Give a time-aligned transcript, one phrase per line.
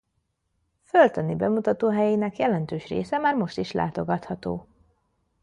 [0.83, 4.67] Földtani bemutatóhelyeinek jelentős része már most is látogatható.